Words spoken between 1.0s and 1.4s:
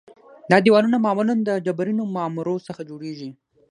معمولاً